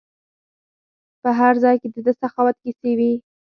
په 1.21 1.29
هر 1.39 1.53
ځای 1.63 1.75
کې 1.81 1.87
د 1.91 1.97
ده 2.05 2.13
سخاوت 2.21 2.55
کیسې 2.63 2.91
وي. 2.99 3.13